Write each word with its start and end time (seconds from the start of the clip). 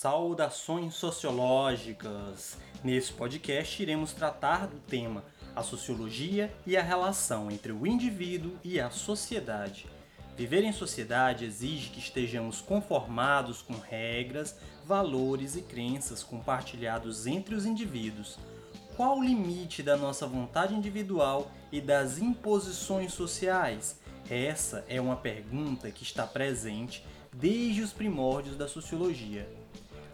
Saudações 0.00 0.94
sociológicas! 0.94 2.56
Nesse 2.84 3.12
podcast 3.12 3.82
iremos 3.82 4.12
tratar 4.12 4.68
do 4.68 4.78
tema 4.78 5.24
a 5.56 5.64
sociologia 5.64 6.54
e 6.64 6.76
a 6.76 6.82
relação 6.84 7.50
entre 7.50 7.72
o 7.72 7.84
indivíduo 7.84 8.56
e 8.62 8.78
a 8.78 8.90
sociedade. 8.90 9.86
Viver 10.36 10.62
em 10.62 10.70
sociedade 10.70 11.44
exige 11.44 11.90
que 11.90 11.98
estejamos 11.98 12.60
conformados 12.60 13.60
com 13.60 13.72
regras, 13.72 14.56
valores 14.86 15.56
e 15.56 15.62
crenças 15.62 16.22
compartilhados 16.22 17.26
entre 17.26 17.56
os 17.56 17.66
indivíduos. 17.66 18.38
Qual 18.96 19.18
o 19.18 19.24
limite 19.24 19.82
da 19.82 19.96
nossa 19.96 20.28
vontade 20.28 20.76
individual 20.76 21.50
e 21.72 21.80
das 21.80 22.18
imposições 22.18 23.12
sociais? 23.12 23.98
Essa 24.30 24.84
é 24.88 25.00
uma 25.00 25.16
pergunta 25.16 25.90
que 25.90 26.04
está 26.04 26.24
presente 26.24 27.04
desde 27.32 27.82
os 27.82 27.92
primórdios 27.92 28.56
da 28.56 28.68
sociologia. 28.68 29.48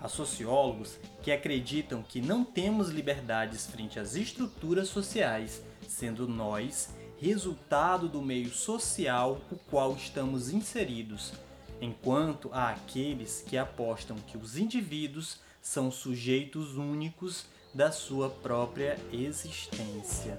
Há 0.05 0.09
sociólogos 0.11 0.99
que 1.23 1.33
acreditam 1.33 2.03
que 2.03 2.21
não 2.21 2.45
temos 2.45 2.91
liberdades 2.91 3.67
frente 3.67 3.99
às 3.99 4.15
estruturas 4.15 4.89
sociais, 4.89 5.63
sendo 5.89 6.29
nós 6.29 6.91
resultado 7.19 8.07
do 8.07 8.21
meio 8.21 8.51
social 8.51 9.41
o 9.51 9.57
qual 9.57 9.95
estamos 9.95 10.51
inseridos, 10.51 11.33
enquanto 11.81 12.51
há 12.53 12.69
aqueles 12.69 13.43
que 13.49 13.57
apostam 13.57 14.19
que 14.19 14.37
os 14.37 14.59
indivíduos 14.59 15.41
são 15.63 15.91
sujeitos 15.91 16.77
únicos 16.77 17.47
da 17.73 17.91
sua 17.91 18.29
própria 18.29 18.99
existência. 19.11 20.39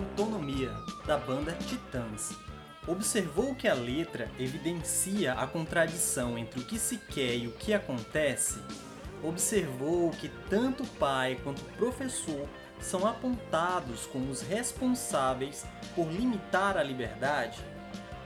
Autonomia, 0.00 0.72
da 1.04 1.18
banda 1.18 1.52
Titãs. 1.52 2.34
Observou 2.86 3.54
que 3.54 3.68
a 3.68 3.74
letra 3.74 4.30
evidencia 4.38 5.34
a 5.34 5.46
contradição 5.46 6.38
entre 6.38 6.58
o 6.58 6.64
que 6.64 6.78
se 6.78 6.96
quer 6.96 7.36
e 7.36 7.46
o 7.46 7.52
que 7.52 7.74
acontece? 7.74 8.60
Observou 9.22 10.10
que 10.12 10.30
tanto 10.48 10.84
o 10.84 10.86
pai 10.86 11.38
quanto 11.44 11.60
o 11.60 11.72
professor 11.76 12.48
são 12.80 13.06
apontados 13.06 14.06
como 14.06 14.30
os 14.30 14.40
responsáveis 14.40 15.66
por 15.94 16.10
limitar 16.10 16.78
a 16.78 16.82
liberdade? 16.82 17.62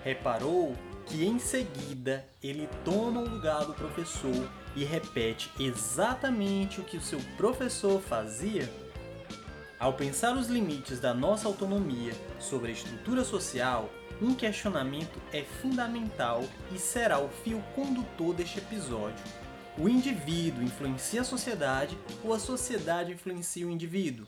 Reparou 0.05 0.77
que 1.07 1.25
em 1.25 1.41
seguida 1.41 2.25
ele 2.41 2.69
toma 2.85 3.21
o 3.21 3.29
lugar 3.29 3.65
do 3.65 3.75
professor 3.75 4.49
e 4.77 4.85
repete 4.85 5.51
exatamente 5.59 6.81
o 6.81 6.85
que 6.85 6.97
o 6.97 7.03
seu 7.03 7.19
professor 7.37 8.01
fazia? 8.01 8.84
Ao 9.85 9.93
pensar 9.93 10.35
os 10.35 10.47
limites 10.47 10.99
da 10.99 11.13
nossa 11.13 11.47
autonomia 11.47 12.15
sobre 12.41 12.71
a 12.71 12.73
estrutura 12.73 13.23
social, 13.23 13.91
um 14.19 14.35
questionamento 14.35 15.21
é 15.31 15.43
fundamental 15.43 16.43
e 16.75 16.79
será 16.79 17.19
o 17.19 17.29
fio 17.29 17.63
condutor 17.75 18.35
deste 18.35 18.61
episódio. 18.61 19.23
O 19.77 19.87
indivíduo 19.87 20.63
influencia 20.63 21.21
a 21.21 21.25
sociedade 21.25 21.99
ou 22.25 22.33
a 22.33 22.39
sociedade 22.39 23.13
influencia 23.13 23.67
o 23.67 23.71
indivíduo? 23.71 24.27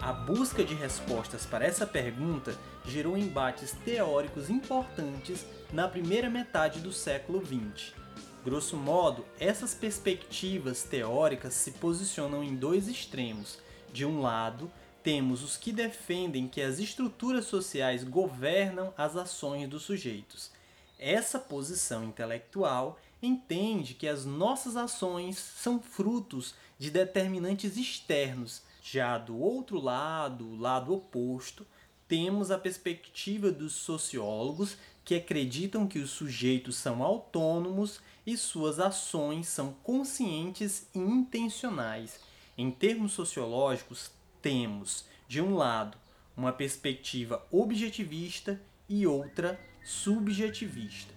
A 0.00 0.12
busca 0.12 0.62
de 0.62 0.74
respostas 0.74 1.44
para 1.44 1.64
essa 1.64 1.88
pergunta 1.88 2.54
gerou 2.86 3.18
embates 3.18 3.72
teóricos 3.84 4.48
importantes 4.48 5.44
na 5.72 5.88
primeira 5.88 6.30
metade 6.30 6.78
do 6.78 6.92
século 6.92 7.44
XX. 7.44 7.99
Grosso 8.42 8.74
modo, 8.74 9.26
essas 9.38 9.74
perspectivas 9.74 10.82
teóricas 10.82 11.52
se 11.52 11.72
posicionam 11.72 12.42
em 12.42 12.56
dois 12.56 12.88
extremos. 12.88 13.58
De 13.92 14.06
um 14.06 14.22
lado, 14.22 14.70
temos 15.02 15.42
os 15.42 15.58
que 15.58 15.70
defendem 15.70 16.48
que 16.48 16.62
as 16.62 16.78
estruturas 16.78 17.44
sociais 17.44 18.02
governam 18.02 18.94
as 18.96 19.14
ações 19.14 19.68
dos 19.68 19.82
sujeitos. 19.82 20.50
Essa 20.98 21.38
posição 21.38 22.02
intelectual 22.04 22.98
entende 23.22 23.92
que 23.92 24.08
as 24.08 24.24
nossas 24.24 24.74
ações 24.74 25.38
são 25.38 25.78
frutos 25.78 26.54
de 26.78 26.90
determinantes 26.90 27.76
externos. 27.76 28.62
Já 28.82 29.18
do 29.18 29.38
outro 29.38 29.78
lado, 29.78 30.46
o 30.46 30.56
lado 30.56 30.94
oposto, 30.94 31.66
temos 32.08 32.50
a 32.50 32.58
perspectiva 32.58 33.52
dos 33.52 33.74
sociólogos 33.74 34.78
que 35.04 35.14
acreditam 35.14 35.86
que 35.86 35.98
os 35.98 36.10
sujeitos 36.10 36.76
são 36.76 37.02
autônomos 37.02 38.00
e 38.26 38.36
suas 38.36 38.78
ações 38.78 39.48
são 39.48 39.72
conscientes 39.82 40.86
e 40.94 40.98
intencionais. 40.98 42.20
Em 42.56 42.70
termos 42.70 43.12
sociológicos, 43.12 44.10
temos, 44.42 45.04
de 45.26 45.40
um 45.40 45.54
lado, 45.54 45.96
uma 46.36 46.52
perspectiva 46.52 47.46
objetivista 47.50 48.60
e 48.88 49.06
outra 49.06 49.60
subjetivista. 49.84 51.14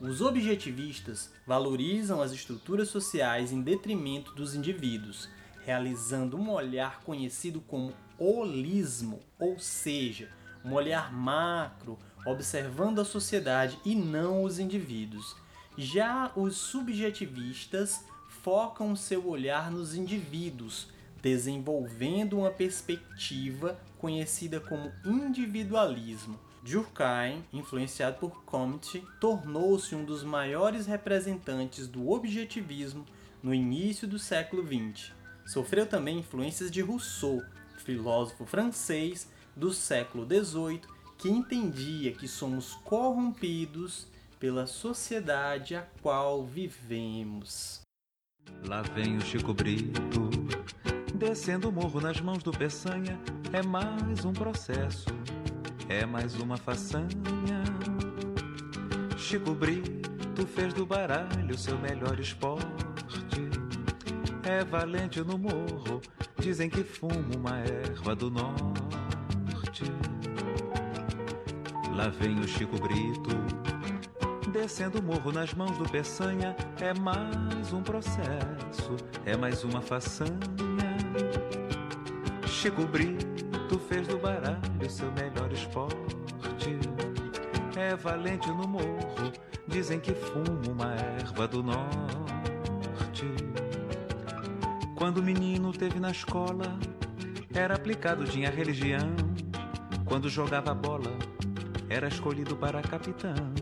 Os 0.00 0.20
objetivistas 0.20 1.30
valorizam 1.46 2.20
as 2.20 2.32
estruturas 2.32 2.88
sociais 2.88 3.52
em 3.52 3.62
detrimento 3.62 4.34
dos 4.34 4.54
indivíduos, 4.54 5.28
realizando 5.64 6.36
um 6.36 6.50
olhar 6.50 7.00
conhecido 7.02 7.60
como 7.60 7.94
holismo, 8.18 9.20
ou 9.38 9.58
seja, 9.60 10.28
um 10.64 10.72
olhar 10.72 11.12
macro, 11.12 11.98
observando 12.26 13.00
a 13.00 13.04
sociedade 13.04 13.78
e 13.84 13.94
não 13.94 14.42
os 14.42 14.58
indivíduos. 14.58 15.36
Já 15.76 16.30
os 16.36 16.56
subjetivistas 16.56 18.04
focam 18.28 18.94
seu 18.94 19.26
olhar 19.26 19.70
nos 19.70 19.94
indivíduos, 19.94 20.88
desenvolvendo 21.22 22.38
uma 22.38 22.50
perspectiva 22.50 23.78
conhecida 23.98 24.60
como 24.60 24.92
individualismo. 25.04 26.38
Durkheim, 26.62 27.44
influenciado 27.52 28.18
por 28.18 28.44
Comte, 28.44 29.02
tornou-se 29.20 29.94
um 29.94 30.04
dos 30.04 30.22
maiores 30.22 30.86
representantes 30.86 31.88
do 31.88 32.10
objetivismo 32.10 33.04
no 33.42 33.54
início 33.54 34.06
do 34.06 34.18
século 34.18 34.62
XX. 34.62 35.12
Sofreu 35.46 35.86
também 35.86 36.18
influências 36.18 36.70
de 36.70 36.80
Rousseau, 36.80 37.42
filósofo 37.78 38.44
francês 38.44 39.28
do 39.56 39.72
século 39.72 40.24
XVIII, 40.24 40.80
que 41.18 41.28
entendia 41.28 42.12
que 42.12 42.28
somos 42.28 42.74
corrompidos 42.84 44.06
pela 44.42 44.66
sociedade 44.66 45.76
a 45.76 45.82
qual 46.02 46.44
vivemos. 46.44 47.82
Lá 48.66 48.82
vem 48.82 49.16
o 49.16 49.20
Chico 49.20 49.54
Brito, 49.54 50.30
descendo 51.14 51.68
o 51.68 51.72
morro 51.72 52.00
nas 52.00 52.20
mãos 52.20 52.42
do 52.42 52.50
Peçanha. 52.50 53.16
É 53.52 53.62
mais 53.62 54.24
um 54.24 54.32
processo, 54.32 55.10
é 55.88 56.04
mais 56.04 56.34
uma 56.40 56.56
façanha. 56.56 57.62
Chico 59.16 59.54
Brito 59.54 60.44
fez 60.44 60.74
do 60.74 60.84
baralho 60.84 61.56
seu 61.56 61.78
melhor 61.78 62.18
esporte. 62.18 62.66
É 64.42 64.64
valente 64.64 65.20
no 65.20 65.38
morro, 65.38 66.00
dizem 66.40 66.68
que 66.68 66.82
fuma 66.82 67.36
uma 67.36 67.58
erva 67.58 68.16
do 68.16 68.28
norte. 68.28 69.84
lá 71.94 72.08
vem 72.08 72.40
o 72.40 72.48
Chico 72.48 72.76
Brito. 72.80 73.71
Descendo 74.52 74.98
o 74.98 75.02
morro 75.02 75.32
nas 75.32 75.54
mãos 75.54 75.78
do 75.78 75.88
Peçanha, 75.88 76.54
é 76.78 76.92
mais 76.92 77.72
um 77.72 77.82
processo, 77.82 78.96
é 79.24 79.34
mais 79.34 79.64
uma 79.64 79.80
façanha. 79.80 80.38
Chico 82.46 82.86
Brito 82.86 83.78
fez 83.88 84.06
do 84.06 84.18
baralho 84.18 84.90
seu 84.90 85.10
melhor 85.12 85.50
esporte. 85.50 86.78
É 87.76 87.96
valente 87.96 88.46
no 88.48 88.68
morro, 88.68 89.32
dizem 89.66 89.98
que 89.98 90.12
fuma 90.12 90.70
uma 90.70 90.94
erva 90.96 91.48
do 91.48 91.62
norte. 91.62 93.26
Quando 94.94 95.16
o 95.18 95.22
menino 95.22 95.72
teve 95.72 95.98
na 95.98 96.10
escola, 96.10 96.78
era 97.54 97.74
aplicado, 97.74 98.24
tinha 98.26 98.50
religião. 98.50 99.16
Quando 100.04 100.28
jogava 100.28 100.74
bola, 100.74 101.10
era 101.88 102.06
escolhido 102.06 102.54
para 102.54 102.82
capitão. 102.82 103.61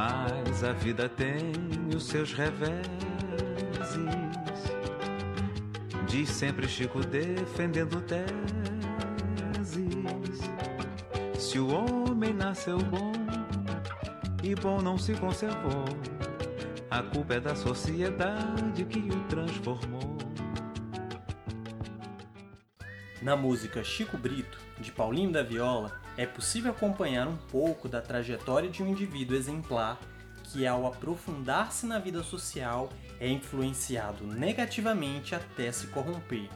Mas 0.00 0.64
a 0.64 0.72
vida 0.72 1.10
tem 1.10 1.52
os 1.94 2.06
seus 2.06 2.32
reveses. 2.32 2.80
Diz 6.08 6.30
sempre 6.30 6.66
Chico 6.66 7.00
defendendo 7.00 8.00
teses. 8.00 8.30
Se 11.38 11.58
o 11.58 11.68
homem 11.68 12.32
nasceu 12.32 12.78
bom 12.78 13.12
e 14.42 14.54
bom 14.54 14.80
não 14.80 14.96
se 14.96 15.12
conservou, 15.12 15.84
a 16.90 17.02
culpa 17.02 17.34
é 17.34 17.40
da 17.40 17.54
sociedade 17.54 18.86
que 18.86 19.00
o 19.00 19.20
transformou. 19.24 19.99
Na 23.22 23.36
música 23.36 23.84
Chico 23.84 24.16
Brito, 24.16 24.58
de 24.78 24.90
Paulinho 24.90 25.30
da 25.30 25.42
Viola, 25.42 26.00
é 26.16 26.24
possível 26.24 26.70
acompanhar 26.70 27.28
um 27.28 27.36
pouco 27.36 27.86
da 27.86 28.00
trajetória 28.00 28.70
de 28.70 28.82
um 28.82 28.88
indivíduo 28.88 29.36
exemplar 29.36 30.00
que, 30.44 30.66
ao 30.66 30.86
aprofundar-se 30.86 31.84
na 31.84 31.98
vida 31.98 32.22
social, 32.22 32.88
é 33.20 33.28
influenciado 33.28 34.26
negativamente 34.26 35.34
até 35.34 35.70
se 35.70 35.88
corromper. 35.88 36.48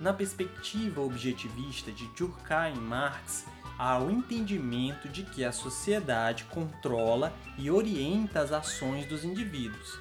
Na 0.00 0.12
perspectiva 0.12 1.00
objetivista 1.00 1.92
de 1.92 2.04
Durkheim 2.16 2.74
e 2.74 2.80
Marx, 2.80 3.46
há 3.78 3.96
o 4.00 4.10
entendimento 4.10 5.08
de 5.08 5.22
que 5.22 5.44
a 5.44 5.52
sociedade 5.52 6.42
controla 6.46 7.32
e 7.56 7.70
orienta 7.70 8.40
as 8.40 8.50
ações 8.50 9.06
dos 9.06 9.22
indivíduos. 9.22 10.00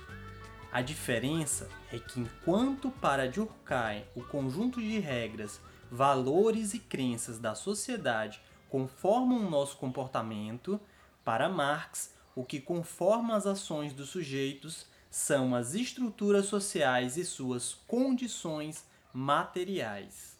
A 0.71 0.81
diferença 0.81 1.69
é 1.93 1.99
que, 1.99 2.19
enquanto 2.19 2.89
para 2.89 3.29
Durkheim 3.29 4.03
o 4.15 4.23
conjunto 4.23 4.81
de 4.81 4.97
regras 4.97 5.61
valores 5.91 6.73
e 6.73 6.79
crenças 6.79 7.37
da 7.37 7.53
sociedade 7.53 8.41
conformam 8.69 9.45
o 9.45 9.49
nosso 9.49 9.75
comportamento, 9.75 10.79
para 11.25 11.49
Marx, 11.49 12.13
o 12.33 12.45
que 12.45 12.61
conforma 12.61 13.35
as 13.35 13.45
ações 13.45 13.93
dos 13.93 14.09
sujeitos 14.09 14.87
são 15.09 15.53
as 15.53 15.75
estruturas 15.75 16.45
sociais 16.45 17.17
e 17.17 17.25
suas 17.25 17.73
condições 17.85 18.85
materiais. 19.13 20.30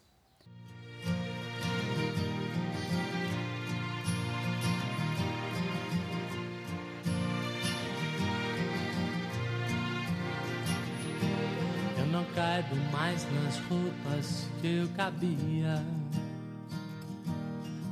Caibo 12.36 12.76
mais 12.92 13.26
nas 13.34 13.58
roupas 13.70 14.48
que 14.60 14.68
eu 14.68 14.88
cabia. 14.90 15.84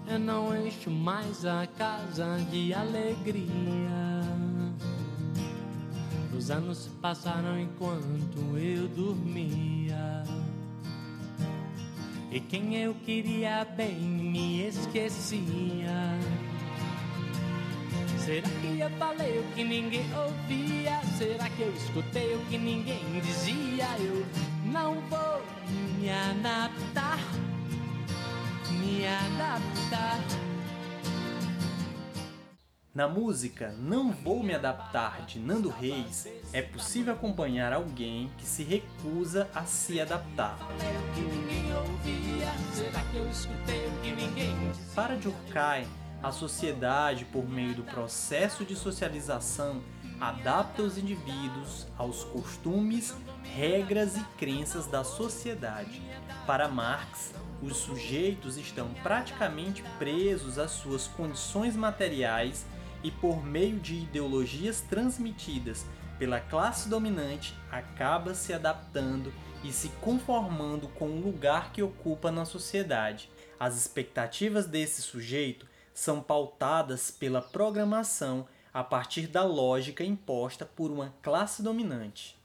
Eu 0.08 0.20
não 0.20 0.56
encho 0.66 0.90
mais 0.90 1.46
a 1.46 1.68
casa 1.68 2.38
de 2.50 2.74
alegria. 2.74 3.50
Os 6.36 6.50
anos 6.50 6.80
se 6.80 6.90
passaram 6.90 7.60
enquanto 7.60 8.58
eu 8.58 8.88
dormia. 8.88 10.24
E 12.32 12.40
quem 12.40 12.76
eu 12.76 12.94
queria 12.94 13.66
bem 13.66 13.96
me 13.96 14.68
esquecia. 14.68 15.40
Será 18.26 18.48
que 18.62 18.80
eu 18.80 18.90
falei 18.92 19.40
o 19.40 19.44
que 19.56 19.64
ninguém 19.64 20.06
ouvia? 20.14 21.02
Será 21.18 21.50
que 21.50 21.62
eu 21.62 21.74
escutei 21.74 22.36
o 22.36 22.40
que 22.46 22.58
ninguém 22.58 23.20
dizia? 23.22 23.88
Eu 23.98 24.26
não 24.66 24.96
vou 25.10 25.42
me 25.98 26.10
adaptar, 26.10 27.20
me 28.72 29.08
adaptar. 29.08 30.20
Na 32.94 33.08
música 33.08 33.74
Não 33.80 34.12
Vou 34.12 34.44
Me 34.44 34.54
Adaptar 34.54 35.26
de 35.26 35.40
Nando 35.40 35.70
Reis, 35.70 36.28
é 36.52 36.62
possível 36.62 37.14
acompanhar 37.14 37.72
alguém 37.72 38.30
que 38.38 38.46
se 38.46 38.64
recusa 38.64 39.48
a 39.56 39.64
se 39.64 40.02
adaptar. 40.02 40.58
Para 44.94 45.16
Durkheim, 45.16 45.88
a 46.22 46.32
sociedade, 46.32 47.26
por 47.26 47.48
meio 47.48 47.76
do 47.76 47.84
processo 47.84 48.66
de 48.66 48.76
socialização, 48.76 49.82
adapta 50.20 50.82
os 50.82 50.98
indivíduos 50.98 51.88
aos 51.98 52.26
costumes, 52.26 53.16
regras 53.56 54.18
e 54.18 54.24
crenças 54.38 54.86
da 54.86 55.04
sociedade. 55.04 56.02
Para 56.46 56.68
Marx, 56.68 57.34
os 57.62 57.78
sujeitos 57.78 58.58
estão 58.58 58.94
praticamente 59.02 59.82
presos 59.98 60.60
às 60.60 60.72
suas 60.72 61.08
condições 61.08 61.76
materiais 61.76 62.66
e, 63.02 63.10
por 63.10 63.46
meio 63.46 63.80
de 63.80 63.96
ideologias 63.96 64.82
transmitidas 64.82 65.86
pela 66.18 66.42
classe 66.42 66.90
dominante, 66.90 67.56
acaba 67.72 68.34
se 68.34 68.52
adaptando 68.52 69.32
e 69.64 69.72
se 69.72 69.88
conformando 70.02 70.90
com 70.90 71.08
o 71.08 71.22
lugar 71.22 71.72
que 71.72 71.82
ocupa 71.82 72.30
na 72.30 72.44
sociedade. 72.44 73.30
As 73.58 73.78
expectativas 73.78 74.66
desse 74.66 75.02
sujeito 75.02 75.69
são 76.00 76.22
pautadas 76.22 77.12
pela 77.12 77.42
programação 77.42 78.48
a 78.74 78.82
partir 78.82 79.28
da 79.28 79.44
lógica 79.44 80.02
imposta 80.02 80.66
por 80.66 80.92
uma 80.92 81.14
classe 81.22 81.62
dominante. 81.62 82.38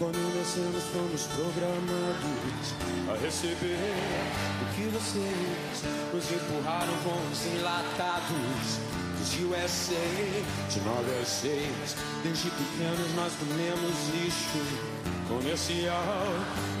Quando 0.00 0.16
nascemos 0.34 0.82
fomos 0.84 1.26
programados 1.26 2.72
a 3.06 3.22
receber 3.22 3.76
o 4.62 4.74
que 4.74 4.88
vocês 4.88 5.84
nos 6.14 6.32
empurraram 6.32 6.94
com 7.04 7.30
os 7.30 7.44
enlatados 7.44 8.80
dos 9.18 9.34
USA 9.44 9.94
de 10.70 10.80
9 10.80 11.20
a 11.20 11.26
6. 11.26 11.96
Desde 12.22 12.48
pequenos 12.48 13.14
nós 13.14 13.30
comemos 13.34 13.92
lixo 14.14 14.64
comercial, 15.28 16.32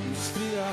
industrial. 0.06 0.72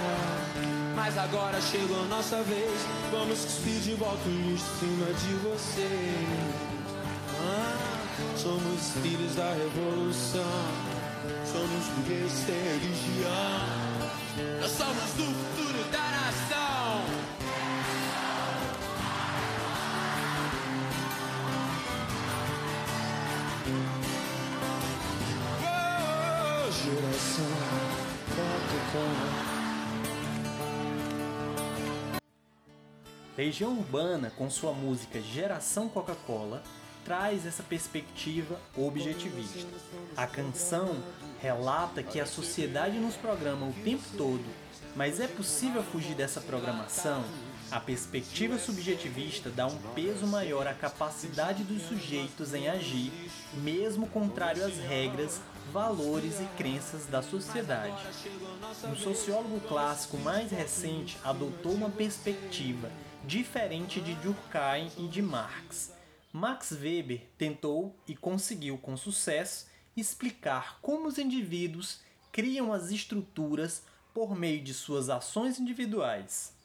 Mas 0.96 1.18
agora 1.18 1.60
chegou 1.60 2.02
a 2.02 2.06
nossa 2.06 2.42
vez, 2.44 2.72
vamos 3.12 3.42
cuspir 3.42 3.82
de 3.82 3.94
volta 3.96 4.24
o 4.26 4.32
lixo 4.32 4.64
em 4.64 4.88
cima 4.88 5.06
de 5.08 5.34
vocês. 5.50 6.56
Ah, 7.42 8.38
somos 8.38 8.94
filhos 9.04 9.36
da 9.36 9.52
revolução 9.52 10.97
somos 11.52 11.88
burguês 11.96 12.32
sem 12.32 12.56
religião. 12.56 13.78
Nós 14.62 14.72
somos 14.72 15.14
do 15.14 15.24
futuro 15.24 15.84
da 15.92 16.00
nação. 16.00 17.06
Oh, 25.64 26.72
geração 26.72 27.46
Coca-Cola. 28.36 29.58
Legião 33.38 33.78
Urbana, 33.78 34.32
com 34.32 34.50
sua 34.50 34.74
música 34.74 35.22
Geração 35.22 35.88
Coca-Cola, 35.88 36.64
traz 37.08 37.46
essa 37.46 37.64
perspectiva 37.64 38.60
objetivista. 38.76 39.66
A 40.18 40.28
canção 40.28 41.02
relata 41.42 42.04
que 42.04 42.20
a 42.20 42.26
sociedade 42.26 43.00
nos 43.00 43.16
programa 43.16 43.66
o 43.66 43.74
tempo 43.82 44.04
todo 44.18 44.44
Mas 44.94 45.22
é 45.22 45.28
possível 45.28 45.82
fugir 45.82 46.16
dessa 46.16 46.42
programação? 46.42 47.24
A 47.72 47.80
perspectiva 47.80 48.58
subjetivista 48.58 49.50
dá 49.50 49.68
um 49.68 49.78
peso 49.96 50.28
maior 50.28 50.68
à 50.68 50.74
capacidade 50.74 51.64
dos 51.64 51.84
sujeitos 51.84 52.54
em 52.54 52.68
agir, 52.68 53.12
mesmo 53.54 54.08
contrário 54.08 54.66
às 54.66 54.78
regras, 54.78 55.40
valores 55.72 56.40
e 56.42 56.46
crenças 56.58 57.06
da 57.06 57.22
sociedade. 57.22 58.02
Um 58.86 58.96
sociólogo 58.96 59.62
clássico 59.62 60.18
mais 60.18 60.52
recente 60.52 61.18
adotou 61.24 61.74
uma 61.74 61.90
perspectiva 61.90 62.90
diferente 63.26 64.02
de 64.02 64.14
Durkheim 64.16 64.90
e 64.98 65.08
de 65.08 65.22
Marx. 65.22 65.97
Max 66.32 66.72
Weber 66.72 67.26
tentou 67.38 67.96
e 68.08 68.16
conseguiu 68.16 68.78
com 68.78 68.98
sucesso 68.98 69.68
explicar 69.96 70.80
como 70.82 71.08
os 71.08 71.18
indivíduos 71.18 72.02
criam 72.32 72.74
as 72.74 72.92
estruturas 72.92 73.84
por 74.14 74.36
meio 74.36 74.64
de 74.64 74.74
suas 74.74 75.10
ações 75.10 75.60
individuais. 75.60 76.57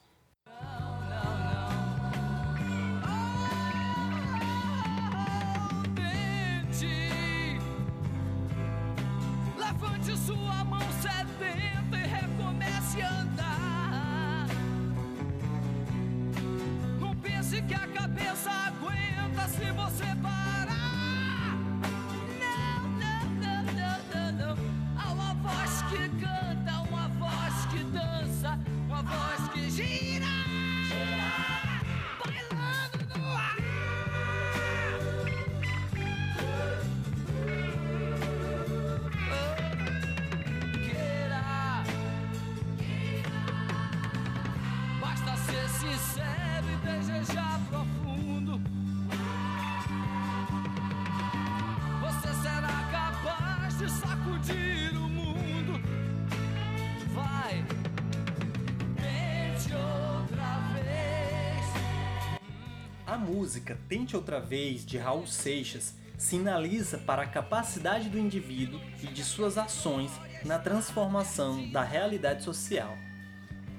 Música 63.33 63.79
Tente 63.89 64.15
Outra 64.15 64.39
Vez, 64.39 64.85
de 64.85 64.99
Raul 64.99 65.27
Seixas, 65.27 65.95
sinaliza 66.19 66.99
para 66.99 67.23
a 67.23 67.27
capacidade 67.27 68.11
do 68.11 68.19
indivíduo 68.19 68.79
e 69.03 69.07
de 69.07 69.25
suas 69.25 69.57
ações 69.57 70.13
na 70.45 70.59
transformação 70.59 71.71
da 71.71 71.83
realidade 71.83 72.45
social. 72.45 72.95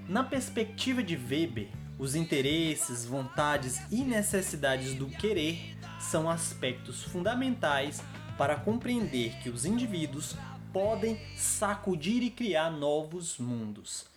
Na 0.10 0.24
perspectiva 0.24 1.04
de 1.04 1.16
Weber, 1.16 1.70
os 2.00 2.16
interesses, 2.16 3.06
vontades 3.06 3.80
e 3.92 4.04
necessidades 4.04 4.96
do 4.96 5.06
querer 5.08 5.78
são 6.00 6.28
aspectos 6.28 7.04
fundamentais 7.04 8.02
para 8.38 8.56
compreender 8.56 9.38
que 9.44 9.50
os 9.50 9.66
indivíduos 9.66 10.36
podem 10.74 11.20
sacudir 11.38 12.24
e 12.24 12.32
criar 12.32 12.72
novos 12.72 13.38
mundos. 13.38 14.13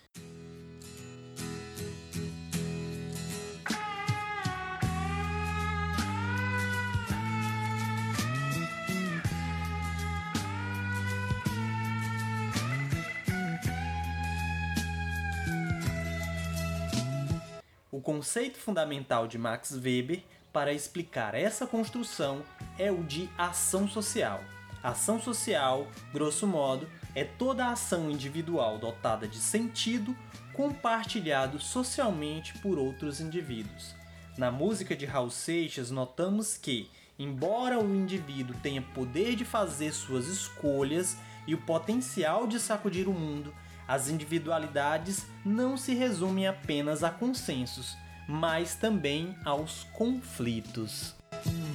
Conceito 18.07 18.57
fundamental 18.57 19.27
de 19.27 19.37
Max 19.37 19.73
Weber 19.73 20.23
para 20.53 20.73
explicar 20.73 21.35
essa 21.35 21.67
construção 21.67 22.45
é 22.79 22.89
o 22.89 23.03
de 23.03 23.29
ação 23.37 23.89
social. 23.89 24.45
Ação 24.81 25.21
social, 25.21 25.89
grosso 26.13 26.47
modo, 26.47 26.89
é 27.17 27.25
toda 27.25 27.67
ação 27.67 28.09
individual 28.09 28.79
dotada 28.79 29.27
de 29.27 29.39
sentido 29.39 30.17
compartilhado 30.53 31.59
socialmente 31.59 32.57
por 32.59 32.79
outros 32.79 33.21
indivíduos. 33.21 33.97
Na 34.39 34.53
música 34.53 34.95
de 34.95 35.05
Raul 35.05 35.29
Seixas, 35.29 35.91
notamos 35.91 36.57
que, 36.57 36.89
embora 37.19 37.81
o 37.81 37.93
indivíduo 37.93 38.55
tenha 38.63 38.83
poder 38.83 39.35
de 39.35 39.45
fazer 39.45 39.91
suas 39.93 40.29
escolhas 40.29 41.17
e 41.45 41.57
o 41.57 41.63
potencial 41.63 42.47
de 42.47 42.61
sacudir 42.61 43.09
o 43.09 43.13
mundo, 43.13 43.53
as 43.87 44.09
individualidades 44.09 45.27
não 45.45 45.77
se 45.77 45.95
resumem 45.95 46.47
apenas 46.47 47.05
a 47.05 47.11
consensos, 47.11 47.95
mas 48.29 48.75
também 48.75 49.37
aos 49.45 49.85
conflitos. 49.93 51.15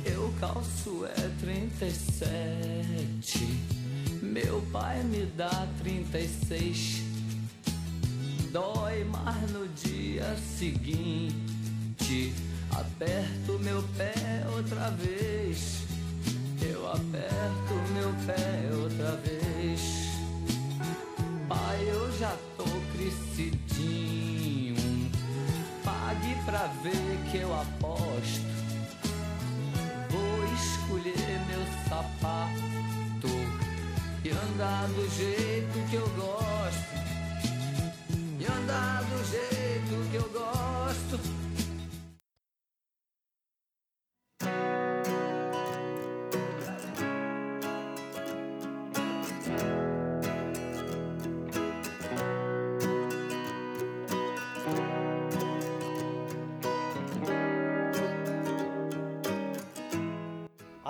Eu 0.05 0.33
calço 0.39 1.05
é 1.05 1.29
37. 1.39 3.39
Meu 4.21 4.61
pai 4.71 5.03
me 5.03 5.25
dá 5.25 5.67
36. 5.79 7.01
Dói 8.51 9.03
mais 9.05 9.51
no 9.51 9.67
dia 9.69 10.35
seguinte. 10.57 11.41
Aperto 12.71 13.57
meu 13.59 13.81
pé 13.97 14.13
outra 14.55 14.89
vez. 14.91 15.81
Eu 16.61 16.87
aperto 16.87 17.73
meu 17.93 18.13
pé 18.25 18.69
outra 18.75 19.10
que 27.31 27.37
eu 27.37 27.53
aposto. 27.53 28.45
Vou 30.09 30.43
escolher 30.53 31.39
meu 31.47 31.65
sapato 31.87 33.29
e 34.25 34.29
andar 34.31 34.87
do 34.89 35.09
jeito 35.15 35.89
que 35.89 35.95
eu 35.95 36.09
gosto. 36.09 36.91
E 38.37 38.45
andar 38.45 39.03
do 39.03 39.31
jeito 39.31 40.11
que 40.11 40.17
eu 40.17 40.29
gosto. 40.29 40.50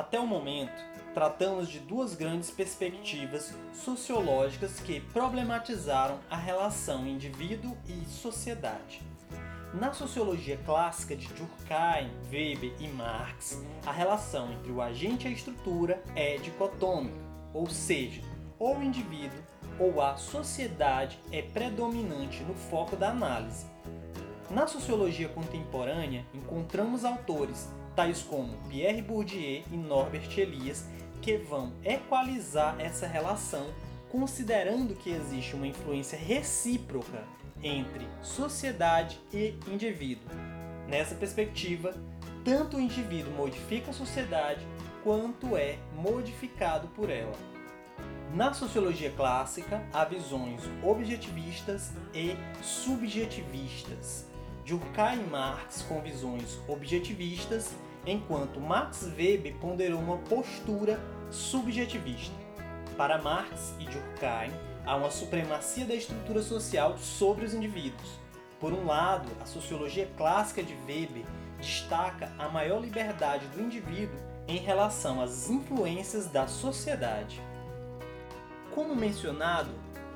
Até 0.01 0.20
o 0.20 0.25
momento, 0.25 0.84
tratamos 1.13 1.70
de 1.70 1.77
duas 1.77 2.15
grandes 2.15 2.50
perspectivas 2.50 3.53
sociológicas 3.72 4.79
que 4.79 5.00
problematizaram 5.00 6.17
a 6.27 6.36
relação 6.36 7.05
indivíduo 7.05 7.77
e 7.86 8.03
sociedade. 8.10 9.03
Na 9.75 9.93
sociologia 9.93 10.58
clássica 10.65 11.15
de 11.15 11.27
Durkheim, 11.27 12.10
Weber 12.31 12.74
e 12.79 12.88
Marx, 12.88 13.63
a 13.86 13.91
relação 13.91 14.51
entre 14.53 14.72
o 14.72 14.81
agente 14.81 15.27
e 15.27 15.29
a 15.29 15.34
estrutura 15.34 16.01
é 16.15 16.38
dicotômica, 16.38 17.22
ou 17.53 17.70
seja, 17.70 18.24
ou 18.58 18.79
o 18.79 18.84
indivíduo 18.84 19.39
ou 19.77 20.01
a 20.01 20.17
sociedade 20.17 21.20
é 21.31 21.43
predominante 21.43 22.41
no 22.41 22.55
foco 22.55 22.96
da 22.96 23.12
análise. 23.12 23.67
Na 24.50 24.65
sociologia 24.65 25.29
contemporânea, 25.29 26.25
encontramos 26.34 27.05
autores 27.05 27.70
tais 28.01 28.24
como 28.24 28.58
Pierre 28.67 29.00
Bourdieu 29.00 29.63
e 29.72 29.77
Norbert 29.77 30.36
Elias 30.36 30.88
que 31.22 31.38
vão 31.38 31.72
equalizar 31.84 32.75
essa 32.79 33.05
relação, 33.05 33.67
considerando 34.10 34.96
que 34.96 35.12
existe 35.12 35.55
uma 35.55 35.67
influência 35.67 36.17
recíproca 36.17 37.24
entre 37.62 38.08
sociedade 38.24 39.20
e 39.31 39.53
indivíduo. 39.67 40.27
Nessa 40.88 41.13
perspectiva, 41.13 41.93
tanto 42.43 42.77
o 42.77 42.81
indivíduo 42.81 43.31
modifica 43.34 43.91
a 43.91 43.93
sociedade 43.93 44.65
quanto 45.03 45.55
é 45.55 45.77
modificado 45.93 46.88
por 46.88 47.08
ela. 47.08 47.38
Na 48.34 48.51
sociologia 48.51 49.12
clássica, 49.12 49.88
há 49.93 50.03
visões 50.05 50.63
objetivistas 50.81 51.91
e 52.15 52.36
subjetivistas. 52.63 54.25
Durkheim 54.65 55.20
e 55.20 55.29
Marx 55.29 55.84
com 55.84 56.01
visões 56.01 56.60
objetivistas, 56.67 57.75
enquanto 58.05 58.60
Max 58.60 59.03
Weber 59.15 59.55
ponderou 59.58 60.00
uma 60.00 60.17
postura 60.17 61.00
subjetivista. 61.29 62.36
Para 62.98 63.22
Marx 63.22 63.74
e 63.79 63.86
Durkheim, 63.86 64.51
há 64.86 64.96
uma 64.96 65.12
supremacia 65.12 65.86
da 65.86 65.96
estrutura 65.96 66.41
social 66.41 66.98
sobre 66.98 67.46
os 67.46 67.53
indivíduos. 67.53 68.20
Por 68.60 68.74
um 68.74 68.86
lado, 68.86 69.29
a 69.41 69.46
sociologia 69.46 70.08
clássica 70.17 70.62
de 70.62 70.74
Weber 70.86 71.25
destaca 71.58 72.31
a 72.38 72.50
maior 72.50 72.81
liberdade 72.81 73.46
do 73.48 73.62
indivíduo 73.62 74.20
em 74.48 74.58
relação 74.58 75.22
às 75.22 75.50
influências 75.50 76.27
da 76.27 76.48
sociedade. 76.48 77.41
Como 78.74 78.96
mencionado, 78.96 79.72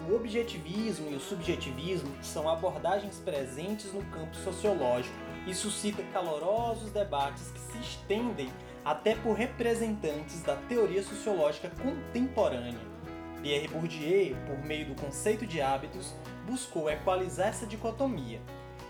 o 0.07 0.15
objetivismo 0.15 1.09
e 1.09 1.15
o 1.15 1.19
subjetivismo 1.19 2.11
são 2.21 2.49
abordagens 2.49 3.17
presentes 3.17 3.91
no 3.93 4.03
campo 4.05 4.35
sociológico 4.35 5.15
e 5.45 5.53
suscita 5.53 6.03
calorosos 6.13 6.91
debates 6.91 7.51
que 7.51 7.59
se 7.59 7.77
estendem 7.79 8.51
até 8.83 9.15
por 9.15 9.33
representantes 9.33 10.41
da 10.41 10.55
teoria 10.55 11.03
sociológica 11.03 11.71
contemporânea. 11.81 12.95
Pierre 13.41 13.67
Bourdieu, 13.67 14.35
por 14.47 14.57
meio 14.65 14.87
do 14.87 15.01
conceito 15.01 15.45
de 15.45 15.61
hábitos, 15.61 16.15
buscou 16.47 16.89
equalizar 16.89 17.49
essa 17.49 17.65
dicotomia. 17.65 18.41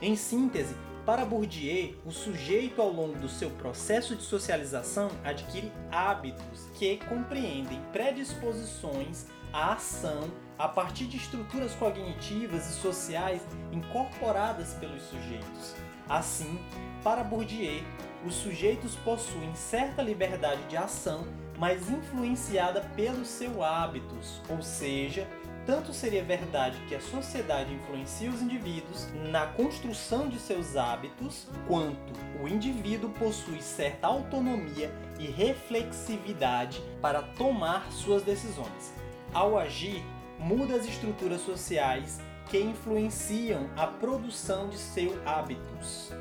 Em 0.01 0.15
síntese, 0.15 0.75
para 1.05 1.23
Bourdieu, 1.23 1.95
o 2.05 2.11
sujeito 2.11 2.81
ao 2.81 2.89
longo 2.89 3.17
do 3.19 3.29
seu 3.29 3.49
processo 3.51 4.15
de 4.15 4.23
socialização 4.23 5.09
adquire 5.23 5.71
hábitos 5.91 6.67
que 6.73 6.97
compreendem 7.07 7.79
predisposições 7.91 9.27
à 9.53 9.73
ação 9.73 10.31
a 10.57 10.67
partir 10.67 11.05
de 11.05 11.17
estruturas 11.17 11.73
cognitivas 11.75 12.69
e 12.69 12.73
sociais 12.73 13.41
incorporadas 13.71 14.73
pelos 14.75 15.03
sujeitos. 15.03 15.75
Assim, 16.07 16.59
para 17.03 17.23
Bourdieu, 17.23 17.83
os 18.25 18.35
sujeitos 18.35 18.95
possuem 18.95 19.53
certa 19.55 20.01
liberdade 20.01 20.63
de 20.63 20.77
ação, 20.77 21.25
mas 21.57 21.89
influenciada 21.89 22.81
pelos 22.95 23.27
seus 23.27 23.59
hábitos, 23.59 24.41
ou 24.49 24.61
seja, 24.61 25.27
tanto 25.65 25.93
seria 25.93 26.23
verdade 26.23 26.77
que 26.87 26.93
a 26.93 27.01
sociedade 27.01 27.73
influencia 27.73 28.29
os 28.29 28.41
indivíduos 28.41 29.07
na 29.31 29.47
construção 29.47 30.27
de 30.29 30.37
seus 30.37 30.75
hábitos, 30.75 31.47
quanto 31.67 32.13
o 32.41 32.47
indivíduo 32.47 33.09
possui 33.11 33.61
certa 33.61 34.07
autonomia 34.07 34.91
e 35.19 35.25
reflexividade 35.25 36.81
para 37.01 37.23
tomar 37.23 37.91
suas 37.91 38.21
decisões. 38.21 38.93
Ao 39.33 39.57
agir, 39.57 40.03
muda 40.37 40.75
as 40.75 40.85
estruturas 40.85 41.41
sociais 41.41 42.19
que 42.49 42.59
influenciam 42.59 43.69
a 43.75 43.87
produção 43.87 44.69
de 44.69 44.77
seus 44.77 45.15
hábitos. 45.25 46.11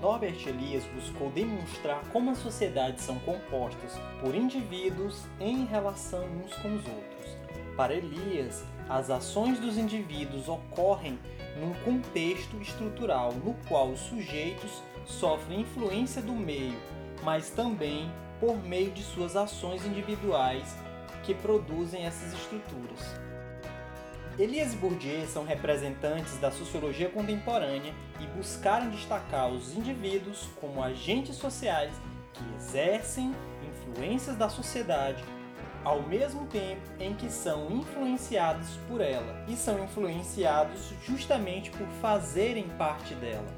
Norbert 0.00 0.46
Elias 0.46 0.84
buscou 0.94 1.30
demonstrar 1.30 2.02
como 2.10 2.30
as 2.30 2.38
sociedades 2.38 3.04
são 3.04 3.18
compostas 3.20 3.98
por 4.20 4.34
indivíduos 4.34 5.24
em 5.38 5.66
relação 5.66 6.24
uns 6.24 6.54
com 6.54 6.74
os 6.74 6.86
outros. 6.86 7.36
Para 7.76 7.94
Elias, 7.94 8.64
as 8.88 9.10
ações 9.10 9.58
dos 9.58 9.76
indivíduos 9.76 10.48
ocorrem 10.48 11.18
num 11.58 11.74
contexto 11.84 12.56
estrutural 12.60 13.32
no 13.32 13.54
qual 13.68 13.90
os 13.90 14.00
sujeitos 14.00 14.82
sofrem 15.04 15.60
influência 15.60 16.22
do 16.22 16.32
meio, 16.32 16.78
mas 17.22 17.50
também 17.50 18.10
por 18.40 18.56
meio 18.56 18.90
de 18.90 19.02
suas 19.02 19.36
ações 19.36 19.84
individuais 19.84 20.74
que 21.22 21.34
produzem 21.34 22.06
essas 22.06 22.32
estruturas. 22.32 23.29
Elias 24.38 24.72
e 24.72 24.76
Bourdieu 24.76 25.26
são 25.26 25.44
representantes 25.44 26.38
da 26.38 26.50
sociologia 26.50 27.10
contemporânea 27.10 27.92
e 28.20 28.26
buscaram 28.36 28.88
destacar 28.90 29.48
os 29.48 29.76
indivíduos 29.76 30.48
como 30.60 30.82
agentes 30.82 31.36
sociais 31.36 31.92
que 32.32 32.42
exercem 32.56 33.34
influências 33.68 34.36
da 34.36 34.48
sociedade 34.48 35.22
ao 35.84 36.02
mesmo 36.02 36.46
tempo 36.46 36.82
em 36.98 37.14
que 37.14 37.30
são 37.30 37.70
influenciados 37.70 38.76
por 38.88 39.00
ela 39.00 39.44
e 39.48 39.56
são 39.56 39.82
influenciados 39.82 40.92
justamente 41.04 41.70
por 41.70 41.86
fazerem 42.00 42.68
parte 42.70 43.14
dela. 43.14 43.48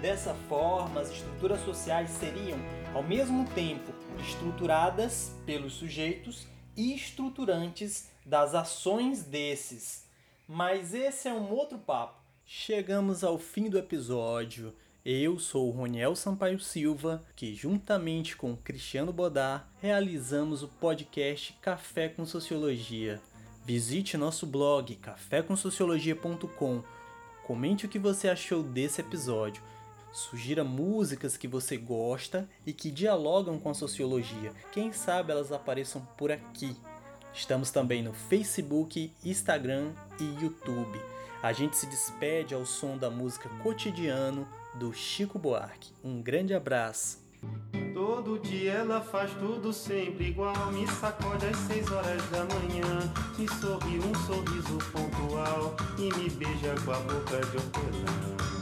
Dessa 0.00 0.34
forma, 0.48 1.00
as 1.00 1.10
estruturas 1.10 1.60
sociais 1.60 2.10
seriam, 2.10 2.58
ao 2.92 3.02
mesmo 3.02 3.44
tempo, 3.50 3.92
estruturadas 4.18 5.32
pelos 5.46 5.74
sujeitos 5.74 6.46
estruturantes 6.76 8.10
das 8.24 8.54
ações 8.54 9.22
desses. 9.22 10.06
Mas 10.46 10.94
esse 10.94 11.28
é 11.28 11.32
um 11.32 11.50
outro 11.50 11.78
papo. 11.78 12.20
Chegamos 12.44 13.24
ao 13.24 13.38
fim 13.38 13.68
do 13.68 13.78
episódio. 13.78 14.74
Eu 15.04 15.38
sou 15.38 15.68
o 15.68 15.70
Roniel 15.70 16.14
Sampaio 16.14 16.60
Silva, 16.60 17.24
que 17.34 17.54
juntamente 17.54 18.36
com 18.36 18.56
Cristiano 18.56 19.12
Bodar 19.12 19.68
realizamos 19.80 20.62
o 20.62 20.68
podcast 20.68 21.54
Café 21.60 22.08
com 22.08 22.24
Sociologia. 22.24 23.20
Visite 23.64 24.16
nosso 24.16 24.46
blog 24.46 24.94
cafécomsociologia.com. 24.96 26.82
Comente 27.44 27.86
o 27.86 27.88
que 27.88 27.98
você 27.98 28.28
achou 28.28 28.62
desse 28.62 29.00
episódio. 29.00 29.62
Sugira 30.12 30.62
músicas 30.62 31.38
que 31.38 31.48
você 31.48 31.78
gosta 31.78 32.46
e 32.66 32.72
que 32.72 32.90
dialogam 32.90 33.58
com 33.58 33.70
a 33.70 33.74
sociologia. 33.74 34.52
Quem 34.70 34.92
sabe 34.92 35.32
elas 35.32 35.50
apareçam 35.50 36.06
por 36.18 36.30
aqui. 36.30 36.76
Estamos 37.32 37.70
também 37.70 38.02
no 38.02 38.12
Facebook, 38.12 39.10
Instagram 39.24 39.92
e 40.20 40.44
YouTube. 40.44 41.00
A 41.42 41.52
gente 41.52 41.76
se 41.76 41.86
despede 41.86 42.54
ao 42.54 42.66
som 42.66 42.98
da 42.98 43.10
música 43.10 43.48
Cotidiano 43.62 44.46
do 44.74 44.92
Chico 44.92 45.38
Buarque. 45.38 45.92
Um 46.04 46.20
grande 46.20 46.52
abraço. 46.54 47.18
Todo 47.94 48.38
dia 48.38 48.72
ela 48.72 49.00
faz 49.00 49.32
tudo 49.32 49.72
sempre 49.72 50.28
igual. 50.28 50.70
Me 50.72 50.86
sacode 50.86 51.46
às 51.46 51.56
seis 51.56 51.90
horas 51.90 52.22
da 52.30 52.44
manhã. 52.44 53.12
Me 53.38 53.48
sorri 53.48 53.98
um 53.98 54.14
sorriso 54.26 54.78
pontual. 54.92 55.74
E 55.98 56.14
me 56.16 56.30
beija 56.30 56.74
com 56.84 56.92
a 56.92 56.98
boca 57.00 57.40
de 57.40 57.56
hortelã. 57.56 58.61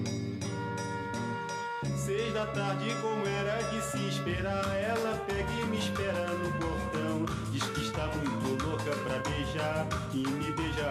seis 2.01 2.33
da 2.33 2.47
tarde, 2.47 2.89
como 3.01 3.25
era 3.27 3.61
de 3.69 3.81
se 3.81 4.07
esperar. 4.07 4.65
Ela 4.75 5.15
pega 5.27 5.51
e 5.51 5.65
me 5.65 5.77
espera 5.77 6.27
no 6.27 6.51
portão. 6.53 7.25
Diz 7.51 7.63
que 7.63 7.81
está 7.81 8.07
muito 8.07 8.65
louca 8.65 8.91
pra 9.03 9.19
beijar. 9.19 9.87
Me 10.13 10.51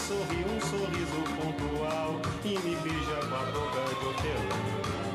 sorri 0.00 0.44
um 0.44 0.60
sorriso 0.60 1.20
pontual 1.36 2.20
e 2.44 2.58
me 2.58 2.74
beija 2.76 3.16
com 3.28 3.34
a 3.34 3.44
boca 3.52 3.94
de 3.98 4.06
hortelã. 4.06 5.09